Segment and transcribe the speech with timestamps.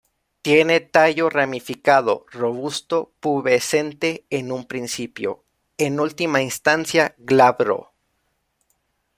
[0.41, 5.43] Tiene tallo ramificado, robusto, pubescente en un principio,
[5.77, 7.91] en última instancia, glabro.